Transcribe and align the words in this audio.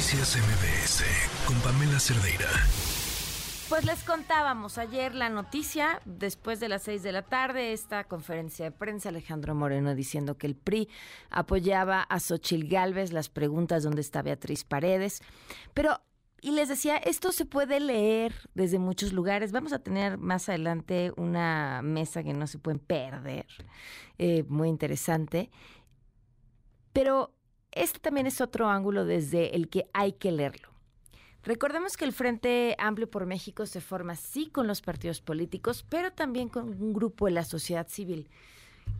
Noticias 0.00 0.38
MBS 0.38 1.04
con 1.46 1.60
Pamela 1.60 2.00
Cerdeira. 2.00 2.48
Pues 3.68 3.84
les 3.84 4.02
contábamos 4.02 4.78
ayer 4.78 5.14
la 5.14 5.28
noticia, 5.28 6.00
después 6.06 6.58
de 6.58 6.70
las 6.70 6.84
seis 6.84 7.02
de 7.02 7.12
la 7.12 7.20
tarde, 7.20 7.74
esta 7.74 8.04
conferencia 8.04 8.64
de 8.64 8.70
prensa, 8.70 9.10
Alejandro 9.10 9.54
Moreno 9.54 9.94
diciendo 9.94 10.38
que 10.38 10.46
el 10.46 10.56
PRI 10.56 10.88
apoyaba 11.28 12.00
a 12.00 12.18
Xochil 12.18 12.66
Gálvez, 12.66 13.12
las 13.12 13.28
preguntas 13.28 13.82
dónde 13.82 14.00
está 14.00 14.22
Beatriz 14.22 14.64
Paredes. 14.64 15.20
Pero 15.74 16.00
y 16.40 16.52
les 16.52 16.70
decía, 16.70 16.96
esto 16.96 17.30
se 17.30 17.44
puede 17.44 17.78
leer 17.78 18.32
desde 18.54 18.78
muchos 18.78 19.12
lugares. 19.12 19.52
Vamos 19.52 19.74
a 19.74 19.80
tener 19.80 20.16
más 20.16 20.48
adelante 20.48 21.12
una 21.18 21.82
mesa 21.82 22.22
que 22.22 22.32
no 22.32 22.46
se 22.46 22.58
pueden 22.58 22.78
perder, 22.78 23.44
eh, 24.16 24.44
muy 24.48 24.70
interesante. 24.70 25.50
Pero 26.94 27.34
este 27.72 27.98
también 27.98 28.26
es 28.26 28.40
otro 28.40 28.68
ángulo 28.68 29.04
desde 29.04 29.56
el 29.56 29.68
que 29.68 29.88
hay 29.92 30.12
que 30.12 30.32
leerlo. 30.32 30.68
Recordemos 31.42 31.96
que 31.96 32.04
el 32.04 32.12
Frente 32.12 32.76
Amplio 32.78 33.10
por 33.10 33.24
México 33.24 33.64
se 33.64 33.80
forma 33.80 34.14
sí 34.14 34.50
con 34.50 34.66
los 34.66 34.82
partidos 34.82 35.20
políticos, 35.22 35.86
pero 35.88 36.12
también 36.12 36.50
con 36.50 36.68
un 36.68 36.92
grupo 36.92 37.26
de 37.26 37.32
la 37.32 37.44
sociedad 37.44 37.88
civil 37.88 38.28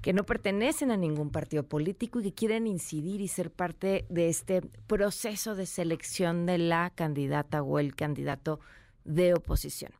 que 0.02 0.12
no 0.12 0.24
pertenecen 0.24 0.90
a 0.90 0.96
ningún 0.96 1.30
partido 1.30 1.64
político 1.64 2.20
y 2.20 2.24
que 2.24 2.32
quieren 2.32 2.66
incidir 2.66 3.20
y 3.20 3.28
ser 3.28 3.50
parte 3.50 4.06
de 4.08 4.28
este 4.28 4.62
proceso 4.86 5.54
de 5.54 5.66
selección 5.66 6.46
de 6.46 6.58
la 6.58 6.90
candidata 6.90 7.62
o 7.62 7.78
el 7.78 7.94
candidato 7.94 8.60
de 9.04 9.34
oposición. 9.34 9.92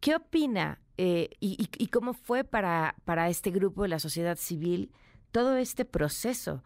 ¿Qué 0.00 0.16
opina 0.16 0.80
eh, 0.96 1.30
y, 1.40 1.86
cómo 1.88 2.14
fue 2.14 2.44
para, 2.44 2.94
para 3.04 3.28
este 3.28 3.50
grupo 3.50 3.82
de 3.82 3.88
la 3.88 3.98
sociedad 3.98 4.36
civil 4.36 4.90
todo 5.32 5.56
este 5.56 5.84
proceso 5.84 6.62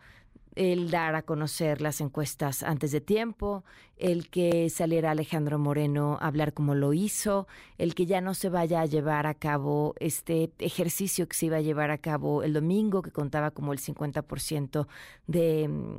el 0.56 0.90
dar 0.90 1.14
a 1.14 1.22
conocer 1.22 1.80
las 1.80 2.00
encuestas 2.00 2.62
antes 2.62 2.92
de 2.92 3.00
tiempo, 3.00 3.64
el 3.96 4.28
que 4.28 4.70
saliera 4.70 5.10
Alejandro 5.10 5.58
Moreno 5.58 6.18
a 6.20 6.26
hablar 6.26 6.52
como 6.52 6.74
lo 6.74 6.92
hizo, 6.92 7.46
el 7.78 7.94
que 7.94 8.06
ya 8.06 8.20
no 8.20 8.34
se 8.34 8.48
vaya 8.48 8.80
a 8.80 8.86
llevar 8.86 9.26
a 9.26 9.34
cabo 9.34 9.94
este 9.98 10.52
ejercicio 10.58 11.28
que 11.28 11.36
se 11.36 11.46
iba 11.46 11.56
a 11.58 11.62
llevar 11.62 11.90
a 11.90 11.98
cabo 11.98 12.42
el 12.42 12.52
domingo, 12.52 13.02
que 13.02 13.10
contaba 13.10 13.50
como 13.50 13.72
el 13.72 13.78
50% 13.78 14.86
de 15.26 15.68
mm, 15.68 15.98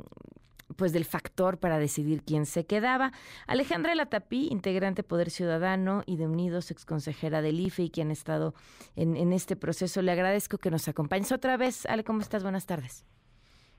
pues 0.74 0.92
del 0.92 1.04
factor 1.04 1.58
para 1.58 1.78
decidir 1.78 2.22
quién 2.24 2.44
se 2.44 2.66
quedaba. 2.66 3.12
Alejandra 3.46 3.94
Latapí, 3.94 4.48
integrante 4.50 5.04
Poder 5.04 5.30
Ciudadano 5.30 6.02
y 6.06 6.16
de 6.16 6.26
Unidos, 6.26 6.72
exconsejera 6.72 7.40
del 7.40 7.60
IFE 7.60 7.84
y 7.84 7.90
quien 7.90 8.10
ha 8.10 8.12
estado 8.12 8.52
en, 8.96 9.16
en 9.16 9.32
este 9.32 9.54
proceso, 9.54 10.02
le 10.02 10.10
agradezco 10.10 10.58
que 10.58 10.70
nos 10.70 10.88
acompañes 10.88 11.30
otra 11.30 11.56
vez. 11.56 11.86
Ale, 11.86 12.02
¿cómo 12.02 12.20
estás? 12.20 12.42
Buenas 12.42 12.66
tardes. 12.66 13.04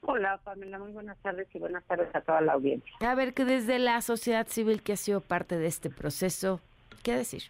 Hola, 0.02 0.40
Pamela, 0.44 0.80
muy 0.80 0.92
buenas 0.92 1.17
tardes 1.20 1.48
y 1.53 1.59
buenas 1.59 1.84
tardes 1.86 2.14
a 2.16 2.22
toda 2.22 2.42
la 2.42 2.53
audiencia. 2.53 2.92
A 3.02 3.16
ver, 3.16 3.34
que 3.34 3.45
desde 3.45 3.80
la 3.80 4.02
sociedad 4.02 4.48
civil 4.48 4.81
que 4.81 4.94
ha 4.94 4.98
sido 4.98 5.22
parte 5.22 5.58
de 5.58 5.67
este 5.67 5.89
proceso, 5.89 6.62
¿qué 7.04 7.16
decir? 7.16 7.44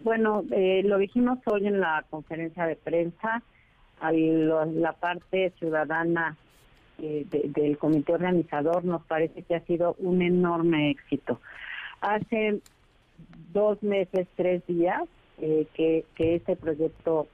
Bueno, 0.00 0.44
eh, 0.50 0.82
lo 0.84 0.98
dijimos 0.98 1.38
hoy 1.46 1.66
en 1.66 1.80
la 1.80 2.04
conferencia 2.10 2.66
de 2.66 2.76
prensa, 2.76 3.42
a 4.00 4.10
la 4.12 4.92
parte 4.94 5.52
ciudadana 5.58 6.36
eh, 6.98 7.24
del 7.30 7.78
comité 7.78 8.12
organizador 8.12 8.84
nos 8.84 9.02
parece 9.04 9.42
que 9.42 9.54
ha 9.54 9.60
sido 9.64 9.94
un 9.98 10.22
enorme 10.22 10.90
éxito. 10.90 11.40
Hace 12.00 12.60
dos 13.52 13.82
meses, 13.82 14.26
tres 14.36 14.66
días, 14.66 15.02
eh, 15.40 15.66
que, 15.74 16.04
que 16.14 16.36
este 16.36 16.56
proyecto 16.56 17.28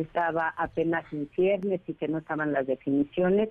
estaba 0.00 0.54
apenas 0.56 1.04
en 1.12 1.28
ciernes 1.34 1.80
y 1.86 1.94
que 1.94 2.08
no 2.08 2.18
estaban 2.18 2.52
las 2.52 2.66
definiciones. 2.66 3.50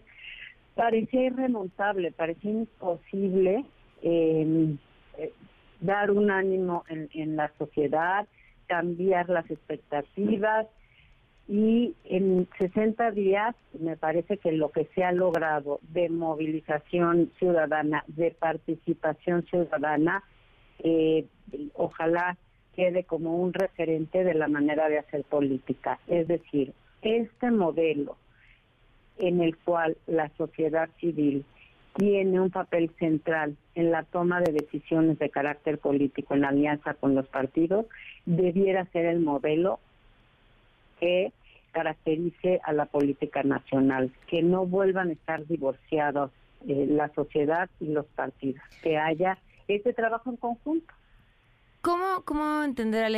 Parecía 0.76 1.26
irremontable, 1.26 2.12
parecía 2.12 2.52
imposible 2.52 3.66
em, 4.02 4.78
eh, 5.18 5.34
dar 5.82 6.12
un 6.12 6.32
ánimo 6.32 6.84
en, 6.90 7.36
la 7.36 7.52
sociedad, 7.58 8.28
cambiar 8.68 9.30
las 9.30 9.50
expectativas 9.50 10.68
y 11.48 11.96
en 12.04 12.48
60 12.58 13.12
días 13.12 13.56
me 13.80 13.96
parece 13.96 14.38
que 14.38 14.52
lo 14.52 14.72
que 14.72 14.86
se 14.94 15.04
ha 15.04 15.12
logrado 15.12 15.80
de 15.82 16.10
movilización 16.10 17.32
ciudadana, 17.40 18.04
de 18.08 18.32
participación 18.32 19.46
ciudadana, 19.46 20.24
eh, 20.80 21.26
ojalá 21.74 22.38
quede 22.78 23.04
como 23.04 23.36
un 23.36 23.54
referente 23.54 24.24
de 24.24 24.36
la 24.36 24.48
manera 24.48 24.88
de 24.88 25.00
hacer 25.00 25.24
política. 25.24 26.00
Es 26.08 26.28
decir, 26.28 26.74
este 27.02 27.50
modelo 27.50 28.16
en 29.18 29.42
el 29.42 29.58
cual 29.58 29.98
la 30.06 30.30
sociedad 30.38 30.88
civil 31.00 31.44
tiene 31.96 32.40
un 32.40 32.52
papel 32.52 32.92
central 33.00 33.58
en 33.74 33.90
la 33.90 34.04
toma 34.04 34.42
de 34.42 34.54
decisiones 34.54 35.18
de 35.18 35.32
carácter 35.32 35.80
político 35.80 36.36
en 36.36 36.46
alianza 36.46 36.94
con 36.94 37.16
los 37.16 37.28
partidos, 37.28 37.88
debiera 38.28 38.86
ser 38.92 39.08
el 39.08 39.22
modelo 39.22 39.80
que 41.00 41.32
caracterice 41.72 42.62
a 42.64 42.74
la 42.74 42.86
política 42.86 43.42
nacional, 43.42 44.12
que 44.28 44.44
no 44.44 44.68
vuelvan 44.68 45.10
a 45.10 45.14
estar 45.14 45.48
divorciados 45.48 46.32
eh, 46.68 46.86
la 46.88 47.10
sociedad 47.16 47.70
y 47.80 47.88
los 47.88 48.06
partidos, 48.06 48.62
que 48.84 48.98
haya 48.98 49.40
ese 49.68 49.94
trabajo 49.94 50.30
en 50.30 50.38
conjunto. 50.38 50.94
¿Cómo, 51.88 52.22
¿Cómo 52.26 52.66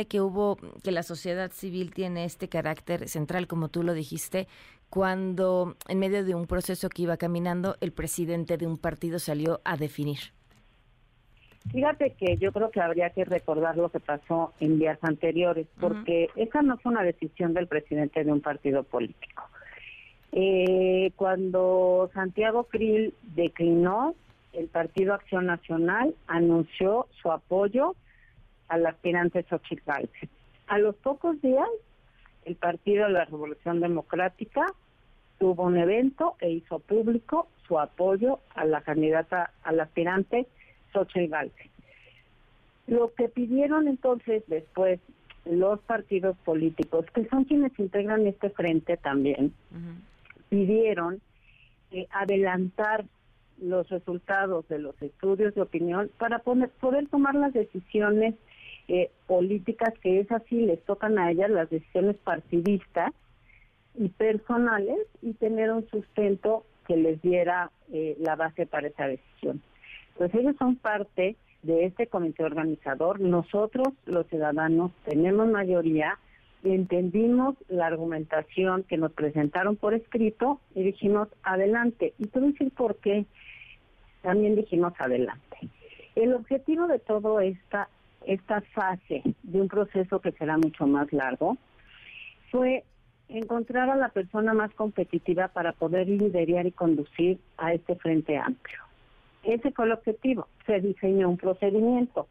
que 0.08 0.20
hubo, 0.20 0.56
que 0.84 0.92
la 0.92 1.02
sociedad 1.02 1.50
civil 1.50 1.92
tiene 1.92 2.24
este 2.24 2.48
carácter 2.48 3.08
central, 3.08 3.48
como 3.48 3.68
tú 3.68 3.82
lo 3.82 3.94
dijiste, 3.94 4.46
cuando 4.88 5.74
en 5.88 5.98
medio 5.98 6.24
de 6.24 6.36
un 6.36 6.46
proceso 6.46 6.88
que 6.88 7.02
iba 7.02 7.16
caminando, 7.16 7.74
el 7.80 7.90
presidente 7.90 8.58
de 8.58 8.68
un 8.68 8.78
partido 8.78 9.18
salió 9.18 9.60
a 9.64 9.76
definir? 9.76 10.20
Fíjate 11.72 12.12
que 12.12 12.36
yo 12.36 12.52
creo 12.52 12.70
que 12.70 12.80
habría 12.80 13.10
que 13.10 13.24
recordar 13.24 13.76
lo 13.76 13.88
que 13.88 13.98
pasó 13.98 14.52
en 14.60 14.78
días 14.78 15.00
anteriores, 15.02 15.66
porque 15.80 16.28
esa 16.36 16.62
no 16.62 16.78
fue 16.78 16.92
una 16.92 17.02
decisión 17.02 17.54
del 17.54 17.66
presidente 17.66 18.22
de 18.22 18.30
un 18.30 18.40
partido 18.40 18.84
político. 18.84 19.42
Eh, 20.30 21.10
cuando 21.16 22.08
Santiago 22.14 22.68
Krill 22.70 23.14
declinó, 23.34 24.14
el 24.52 24.68
Partido 24.68 25.14
Acción 25.14 25.46
Nacional 25.46 26.14
anunció 26.28 27.08
su 27.20 27.32
apoyo 27.32 27.96
al 28.70 28.86
aspirante 28.86 29.42
Xochitl 29.42 29.90
A 30.68 30.78
los 30.78 30.94
pocos 30.96 31.40
días, 31.42 31.68
el 32.44 32.54
Partido 32.54 33.04
de 33.06 33.12
la 33.12 33.24
Revolución 33.26 33.80
Democrática 33.80 34.64
tuvo 35.38 35.64
un 35.64 35.76
evento 35.76 36.36
e 36.40 36.50
hizo 36.50 36.78
público 36.78 37.48
su 37.66 37.78
apoyo 37.78 38.40
a 38.54 38.64
la 38.64 38.80
candidata, 38.80 39.52
al 39.64 39.80
aspirante 39.80 40.46
Xochitl 40.92 41.34
Lo 42.86 43.12
que 43.14 43.28
pidieron 43.28 43.88
entonces 43.88 44.44
después 44.46 45.00
los 45.44 45.80
partidos 45.80 46.36
políticos, 46.38 47.06
que 47.12 47.26
son 47.28 47.44
quienes 47.44 47.76
integran 47.78 48.26
este 48.26 48.50
frente 48.50 48.96
también, 48.98 49.52
pidieron 50.48 51.20
eh, 51.90 52.06
adelantar 52.12 53.04
los 53.60 53.88
resultados 53.88 54.68
de 54.68 54.78
los 54.78 55.00
estudios 55.02 55.54
de 55.54 55.62
opinión 55.62 56.10
para 56.18 56.38
poder 56.38 57.08
tomar 57.10 57.34
las 57.34 57.52
decisiones 57.52 58.34
eh, 58.92 59.08
políticas 59.28 59.94
que 60.02 60.18
es 60.18 60.32
así, 60.32 60.62
les 60.66 60.82
tocan 60.84 61.16
a 61.16 61.30
ellas 61.30 61.48
las 61.48 61.70
decisiones 61.70 62.16
partidistas 62.16 63.12
y 63.94 64.08
personales 64.08 64.98
y 65.22 65.32
tener 65.34 65.70
un 65.70 65.88
sustento 65.90 66.64
que 66.88 66.96
les 66.96 67.22
diera 67.22 67.70
eh, 67.92 68.16
la 68.18 68.34
base 68.34 68.66
para 68.66 68.88
esa 68.88 69.06
decisión. 69.06 69.62
Pues 70.18 70.34
ellos 70.34 70.56
son 70.58 70.74
parte 70.74 71.36
de 71.62 71.84
este 71.84 72.08
comité 72.08 72.42
organizador. 72.42 73.20
Nosotros, 73.20 73.94
los 74.06 74.26
ciudadanos, 74.26 74.90
tenemos 75.04 75.46
mayoría, 75.46 76.18
entendimos 76.64 77.54
la 77.68 77.86
argumentación 77.86 78.82
que 78.82 78.96
nos 78.96 79.12
presentaron 79.12 79.76
por 79.76 79.94
escrito 79.94 80.58
y 80.74 80.82
dijimos 80.82 81.28
adelante. 81.44 82.12
Y 82.18 82.26
te 82.26 82.40
voy 82.40 82.50
decir 82.50 82.72
por 82.72 82.96
qué 82.96 83.24
también 84.22 84.56
dijimos 84.56 84.94
adelante. 84.98 85.58
El 86.16 86.34
objetivo 86.34 86.88
de 86.88 86.98
todo 86.98 87.38
esta 87.38 87.88
esta 88.26 88.60
fase 88.60 89.22
de 89.42 89.60
un 89.60 89.68
proceso 89.68 90.20
que 90.20 90.32
será 90.32 90.56
mucho 90.56 90.86
más 90.86 91.12
largo 91.12 91.56
fue 92.50 92.84
encontrar 93.28 93.88
a 93.90 93.96
la 93.96 94.08
persona 94.08 94.54
más 94.54 94.72
competitiva 94.74 95.48
para 95.48 95.72
poder 95.72 96.08
liderar 96.08 96.66
y 96.66 96.72
conducir 96.72 97.38
a 97.56 97.72
este 97.72 97.94
frente 97.96 98.36
amplio. 98.36 98.78
Ese 99.44 99.70
fue 99.70 99.86
el 99.86 99.92
objetivo. 99.92 100.48
Se 100.66 100.80
diseñó 100.80 101.28
un 101.28 101.36
procedimiento 101.36 102.26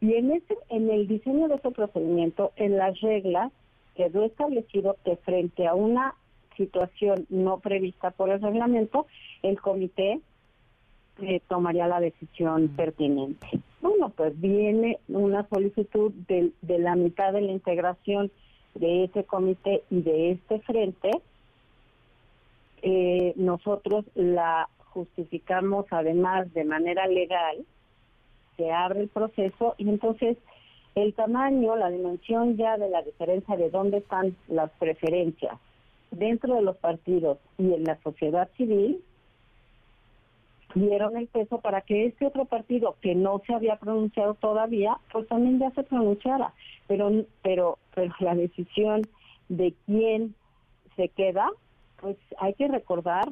y 0.00 0.14
en 0.14 0.30
ese, 0.30 0.56
en 0.68 0.90
el 0.90 1.08
diseño 1.08 1.48
de 1.48 1.56
ese 1.56 1.70
procedimiento, 1.70 2.52
en 2.56 2.76
las 2.76 3.00
reglas 3.00 3.52
quedó 3.96 4.24
establecido 4.24 4.96
que 5.04 5.16
frente 5.16 5.66
a 5.66 5.74
una 5.74 6.14
situación 6.56 7.26
no 7.30 7.58
prevista 7.58 8.10
por 8.10 8.30
el 8.30 8.40
reglamento, 8.40 9.06
el 9.42 9.60
comité 9.60 10.20
eh, 11.20 11.40
tomaría 11.48 11.88
la 11.88 12.00
decisión 12.00 12.68
pertinente. 12.68 13.48
Bueno, 13.80 14.10
pues 14.10 14.38
viene 14.40 14.98
una 15.08 15.48
solicitud 15.48 16.12
de, 16.26 16.52
la 16.62 16.96
mitad 16.96 17.32
de 17.32 17.42
la 17.42 17.52
integración 17.52 18.30
de 18.74 19.04
ese 19.04 19.24
comité 19.24 19.82
y 19.90 20.02
de 20.02 20.32
este 20.32 20.60
frente. 20.60 21.10
Eh, 22.82 23.32
nosotros 23.36 24.04
la 24.14 24.68
justificamos 24.92 25.86
además 25.90 26.52
de 26.54 26.64
manera 26.64 27.06
legal, 27.06 27.64
se 28.56 28.72
abre 28.72 29.02
el 29.02 29.08
proceso 29.08 29.74
y 29.78 29.88
entonces 29.88 30.36
el 30.94 31.14
tamaño, 31.14 31.76
la 31.76 31.90
dimensión 31.90 32.56
ya 32.56 32.76
de 32.76 32.88
la 32.90 33.02
diferencia 33.02 33.56
de 33.56 33.70
dónde 33.70 33.98
están 33.98 34.36
las 34.48 34.70
preferencias 34.72 35.56
dentro 36.10 36.54
de 36.56 36.62
los 36.62 36.76
partidos 36.76 37.38
y 37.58 37.74
en 37.74 37.84
la 37.84 38.00
sociedad 38.02 38.48
civil 38.56 39.00
dieron 40.74 41.16
el 41.16 41.28
peso 41.28 41.58
para 41.58 41.80
que 41.80 42.06
este 42.06 42.26
otro 42.26 42.44
partido 42.44 42.96
que 43.00 43.14
no 43.14 43.40
se 43.46 43.54
había 43.54 43.76
pronunciado 43.76 44.34
todavía, 44.34 44.98
pues 45.12 45.26
también 45.28 45.58
ya 45.58 45.70
se 45.70 45.82
pronunciara. 45.82 46.52
Pero, 46.86 47.10
pero, 47.42 47.78
pero 47.94 48.14
la 48.20 48.34
decisión 48.34 49.02
de 49.48 49.74
quién 49.86 50.34
se 50.96 51.08
queda, 51.08 51.48
pues 52.00 52.16
hay 52.38 52.54
que 52.54 52.68
recordar 52.68 53.28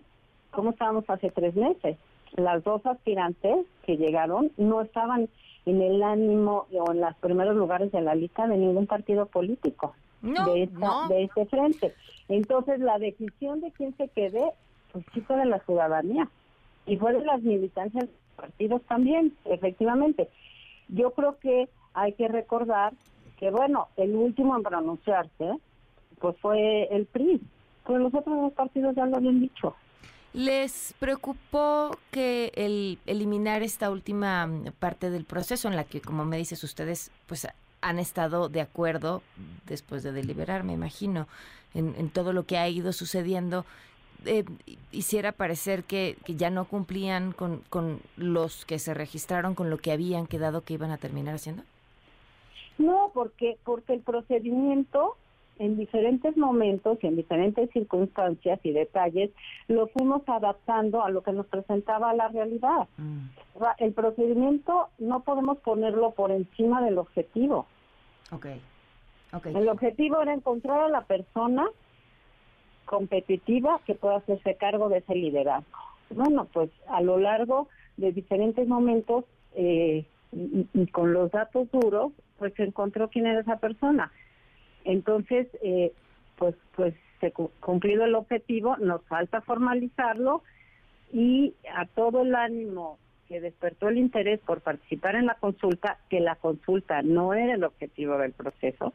cómo 0.51 0.71
estábamos 0.71 1.05
hace 1.09 1.31
tres 1.31 1.55
meses. 1.55 1.97
Las 2.37 2.65
dos 2.65 2.85
aspirantes 2.87 3.67
que 3.85 3.97
llegaron 3.97 4.51
no 4.57 4.81
estaban 4.81 5.29
en 5.67 5.83
el 5.83 6.03
ánimo 6.03 6.67
o 6.73 6.93
en 6.93 7.01
los 7.01 7.15
primeros 7.17 7.57
lugares 7.57 7.93
de 7.93 8.01
la 8.01 8.15
lista 8.15 8.47
de 8.47 8.57
ningún 8.57 8.87
partido 8.87 9.27
político 9.27 9.95
de, 10.23 10.69
de 11.09 11.25
este 11.25 11.47
frente. 11.47 11.95
Entonces, 12.29 12.81
la 12.81 12.99
decisión 12.99 13.61
de 13.61 13.71
quién 13.73 13.97
se 13.97 14.09
quede, 14.09 14.53
pues 14.93 15.05
sí 15.13 15.21
fue 15.21 15.37
de 15.37 15.47
la 15.47 15.61
ciudadanía 15.61 16.29
y 16.87 16.97
fue 16.97 17.13
de 17.13 17.25
las 17.25 17.43
militancias 17.43 18.05
de 18.05 18.11
los 18.13 18.37
partidos 18.37 18.83
también, 18.83 19.33
efectivamente. 19.45 20.29
Yo 20.89 21.11
creo 21.13 21.39
que 21.39 21.69
hay 21.95 22.13
que 22.13 22.29
recordar 22.29 22.93
que, 23.39 23.51
bueno, 23.51 23.89
el 23.97 24.15
último 24.15 24.57
en 24.57 24.63
pronunciarse, 24.63 25.53
pues 26.21 26.37
fue 26.41 26.85
el 26.95 27.07
PRI, 27.07 27.41
pero 27.87 27.99
los 27.99 28.15
otros 28.15 28.41
dos 28.41 28.53
partidos 28.53 28.95
ya 28.95 29.07
lo 29.07 29.17
habían 29.17 29.41
dicho. 29.41 29.75
¿Les 30.33 30.95
preocupó 30.99 31.97
que 32.11 32.53
el 32.57 32.99
eliminar 33.07 33.63
esta 33.63 33.91
última 33.91 34.51
parte 34.79 35.09
del 35.09 35.25
proceso 35.25 35.69
en 35.69 35.77
la 35.77 35.85
que, 35.85 36.03
como 36.03 36.27
me 36.27 36.37
dices, 36.37 36.63
ustedes 36.63 37.11
pues 37.27 37.49
han 37.81 37.99
estado 37.99 38.49
de 38.49 38.61
acuerdo 38.61 39.23
después 39.65 40.03
de 40.03 40.13
deliberar, 40.13 40.63
me 40.63 40.75
imagino, 40.75 41.27
en, 41.73 42.11
todo 42.11 42.33
lo 42.33 42.45
que 42.45 42.59
ha 42.59 42.69
ido 42.69 42.93
sucediendo? 42.93 43.65
Eh, 44.25 44.45
hiciera 44.93 45.33
parecer 45.33 45.85
que, 45.85 46.17
que, 46.25 46.35
ya 46.35 46.51
no 46.51 46.65
cumplían 46.65 47.33
con, 47.33 47.63
con 47.69 48.01
los 48.17 48.65
que 48.65 48.79
se 48.79 48.95
registraron, 48.95 49.55
con 49.55 49.71
lo 49.71 49.79
que 49.79 49.93
habían 49.93 50.27
quedado 50.27 50.63
que 50.63 50.75
iban 50.75 50.91
a 50.91 50.99
terminar 50.99 51.35
haciendo? 51.35 51.63
No, 52.79 53.11
porque 53.15 53.57
porque 53.65 53.95
el 53.95 54.01
procedimiento 54.01 55.17
en 55.59 55.77
diferentes 55.77 56.37
momentos 56.37 56.99
y 57.03 57.07
en 57.07 57.17
diferentes 57.17 57.71
circunstancias 57.71 58.61
y 58.63 58.73
detalles 58.73 59.31
lo 59.69 59.87
fuimos 59.89 60.23
adaptando 60.29 61.03
a 61.03 61.11
lo 61.11 61.23
que 61.23 61.33
nos 61.33 61.47
presentaba 61.47 62.13
la 62.15 62.29
realidad. 62.29 62.89
Mm. 62.99 63.29
El 63.79 63.93
procedimiento 63.93 64.89
no 64.99 65.21
podemos 65.21 65.59
ponerlo 65.59 66.11
por 66.11 66.31
encima 66.31 66.83
del 66.83 66.99
objetivo. 66.99 67.67
Okay. 68.31 68.61
El 69.45 69.69
objetivo 69.69 70.21
era 70.21 70.35
encontrar 70.35 70.81
a 70.81 70.89
la 70.89 71.03
persona 71.03 71.67
competitiva 72.87 73.81
que 73.85 73.95
pueda 73.95 74.17
hacerse 74.17 74.55
cargo 74.55 74.89
de 74.89 74.99
ese 74.99 75.15
liderazgo. 75.15 75.79
Bueno, 76.11 76.47
pues 76.53 76.71
a 76.89 77.03
lo 77.03 77.19
largo 77.19 77.69
de 77.97 78.13
diferentes 78.13 78.67
momentos 78.67 79.25
eh, 79.55 80.05
y, 80.33 80.87
con 80.89 81.13
los 81.13 81.31
datos 81.31 81.71
duros, 81.71 82.13
pues 82.39 82.55
se 82.55 82.65
encontró 82.65 83.09
quién 83.09 83.27
era 83.27 83.41
esa 83.41 83.57
persona. 83.57 84.11
Entonces, 84.85 85.49
eh, 85.63 85.93
pues, 86.37 86.55
pues 86.75 86.95
se 87.21 87.33
cumplido 87.33 88.05
el 88.05 88.15
objetivo, 88.15 88.77
nos 88.77 89.03
falta 89.07 89.41
formalizarlo 89.41 90.43
y 91.13 91.55
a 91.75 91.87
todo 91.87 92.23
el 92.23 92.35
ánimo 92.35 92.99
que 93.29 93.41
despertó 93.41 93.89
el 93.89 93.99
interés 93.99 94.39
por 94.41 94.61
participar 94.61 95.17
en 95.17 95.27
la 95.27 95.35
consulta, 95.35 95.99
que 96.09 96.21
la 96.21 96.37
consulta 96.37 97.03
no 97.03 97.35
era 97.35 97.55
el 97.55 97.65
objetivo 97.65 98.19
del 98.19 98.33
proceso, 98.33 98.93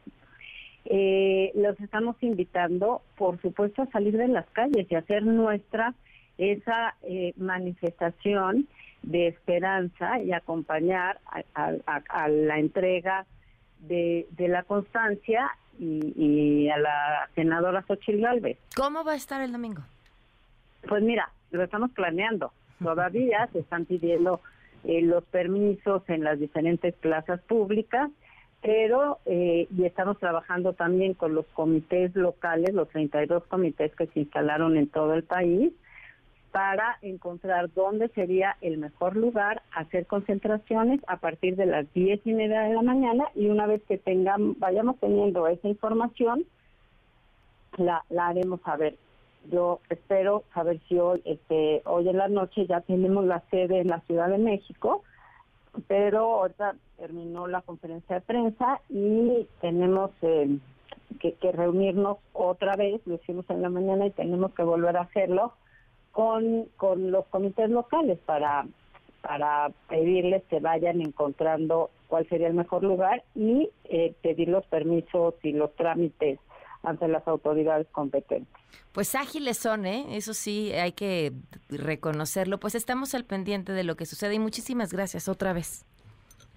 eh, 0.84 1.52
los 1.54 1.78
estamos 1.80 2.16
invitando, 2.22 3.02
por 3.16 3.40
supuesto, 3.40 3.82
a 3.82 3.90
salir 3.90 4.16
de 4.16 4.28
las 4.28 4.46
calles 4.50 4.86
y 4.90 4.94
hacer 4.94 5.22
nuestra 5.24 5.94
esa 6.38 6.94
eh, 7.02 7.32
manifestación 7.36 8.66
de 9.02 9.28
esperanza 9.28 10.20
y 10.20 10.32
acompañar 10.32 11.20
a, 11.54 12.28
la 12.28 12.58
entrega 12.58 13.26
de, 13.80 14.26
la 14.38 14.62
constancia 14.62 15.50
y, 15.78 16.68
a 16.68 16.78
la 16.78 17.28
senadora 17.34 17.82
Xochitl 17.82 18.20
Galvez. 18.20 18.58
¿Cómo 18.76 19.04
va 19.04 19.12
a 19.12 19.16
estar 19.16 19.42
el 19.42 19.52
domingo? 19.52 19.82
Pues 20.88 21.02
mira, 21.02 21.30
lo 21.50 21.62
estamos 21.64 21.90
planeando. 21.92 22.52
Todavía 22.82 23.48
se 23.52 23.60
están 23.60 23.84
pidiendo 23.84 24.40
eh, 24.84 25.02
los 25.02 25.24
permisos 25.24 26.02
en 26.08 26.24
las 26.24 26.38
diferentes 26.38 26.94
plazas 26.94 27.40
públicas, 27.42 28.10
pero 28.62 29.18
eh, 29.26 29.66
y 29.76 29.84
estamos 29.84 30.18
trabajando 30.18 30.72
también 30.72 31.14
con 31.14 31.34
los 31.34 31.46
comités 31.46 32.14
locales, 32.14 32.72
los 32.72 32.88
32 32.88 33.44
comités 33.46 33.94
que 33.96 34.06
se 34.06 34.20
instalaron 34.20 34.76
en 34.76 34.86
todo 34.86 35.14
el 35.14 35.24
país, 35.24 35.72
para 36.52 36.98
encontrar 37.02 37.72
dónde 37.72 38.08
sería 38.10 38.56
el 38.60 38.78
mejor 38.78 39.16
lugar 39.16 39.62
hacer 39.74 40.06
concentraciones 40.06 41.00
a 41.08 41.16
partir 41.16 41.56
de 41.56 41.66
las 41.66 41.92
diez 41.92 42.20
y 42.24 42.32
media 42.34 42.60
de 42.60 42.74
la 42.74 42.82
mañana 42.82 43.24
y 43.34 43.46
una 43.46 43.66
vez 43.66 43.82
que 43.88 43.98
tengamos, 43.98 44.58
vayamos 44.58 44.98
teniendo 45.00 45.48
esa 45.48 45.66
información, 45.66 46.44
la, 47.78 48.04
la 48.10 48.28
haremos 48.28 48.60
saber. 48.60 48.96
Yo 49.50 49.80
espero 49.88 50.44
saber 50.54 50.78
si 50.88 50.98
hoy, 50.98 51.20
este, 51.24 51.82
hoy 51.84 52.08
en 52.08 52.18
la 52.18 52.28
noche 52.28 52.66
ya 52.66 52.80
tenemos 52.82 53.24
la 53.24 53.42
sede 53.50 53.80
en 53.80 53.88
la 53.88 54.00
Ciudad 54.02 54.28
de 54.28 54.38
México, 54.38 55.02
pero 55.88 56.40
ahorita 56.40 56.76
terminó 56.96 57.46
la 57.46 57.62
conferencia 57.62 58.16
de 58.16 58.20
prensa 58.22 58.80
y 58.88 59.46
tenemos 59.60 60.10
eh, 60.22 60.58
que, 61.18 61.52
reunirnos 61.52 62.18
otra 62.32 62.76
vez, 62.76 63.00
lo 63.06 63.14
hicimos 63.14 63.48
en 63.50 63.62
la 63.62 63.70
mañana 63.70 64.06
y 64.06 64.10
tenemos 64.10 64.52
que 64.54 64.62
volver 64.62 64.96
a 64.96 65.02
hacerlo 65.02 65.52
con, 66.10 66.66
con 66.76 67.10
los 67.10 67.26
comités 67.26 67.70
locales 67.70 68.18
para, 68.26 68.66
para 69.22 69.70
pedirles 69.88 70.42
que 70.44 70.60
vayan 70.60 71.00
encontrando 71.00 71.90
cuál 72.08 72.28
sería 72.28 72.48
el 72.48 72.54
mejor 72.54 72.82
lugar 72.82 73.24
y 73.34 73.70
eh, 73.84 74.14
pedir 74.22 74.48
los 74.48 74.66
permisos 74.66 75.34
y 75.42 75.52
los 75.52 75.74
trámites 75.76 76.38
ante 76.82 77.08
las 77.08 77.26
autoridades 77.28 77.86
competentes. 77.92 78.52
Pues 78.92 79.14
ágiles 79.14 79.58
son, 79.58 79.86
¿eh? 79.86 80.16
Eso 80.16 80.34
sí, 80.34 80.72
hay 80.72 80.92
que 80.92 81.32
reconocerlo. 81.68 82.58
Pues 82.58 82.74
estamos 82.74 83.14
al 83.14 83.24
pendiente 83.24 83.72
de 83.72 83.84
lo 83.84 83.96
que 83.96 84.06
sucede 84.06 84.34
y 84.34 84.38
muchísimas 84.38 84.92
gracias 84.92 85.28
otra 85.28 85.52
vez. 85.52 85.86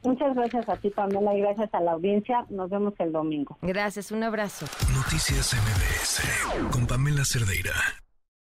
Muchas 0.04 0.36
gracias 0.36 0.70
a 0.70 0.76
ti, 0.78 0.90
Pamela, 0.92 1.36
y 1.36 1.42
gracias 1.42 1.74
a 1.74 1.80
la 1.80 1.94
audiencia. 1.94 2.46
Nos 2.50 2.70
vemos 2.70 2.94
el 3.00 3.12
domingo. 3.12 3.58
Gracias, 3.62 4.12
un 4.12 4.24
abrazo. 4.24 4.68
Noticias 4.94 5.54
MBS 5.54 6.72
con 6.72 6.86
Pamela 6.86 7.26
Cerdeira. 7.26 7.74